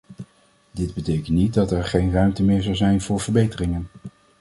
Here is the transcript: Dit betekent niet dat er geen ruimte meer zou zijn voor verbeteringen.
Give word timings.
Dit 0.71 0.93
betekent 0.93 1.27
niet 1.37 1.53
dat 1.53 1.71
er 1.71 1.85
geen 1.85 2.11
ruimte 2.11 2.43
meer 2.43 2.61
zou 2.63 2.75
zijn 2.75 3.01
voor 3.01 3.19
verbeteringen. 3.19 3.87